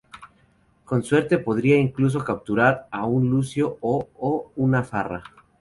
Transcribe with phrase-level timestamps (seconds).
[0.83, 5.21] Con suerte, podrían incluso capturar un lucio o o un farra.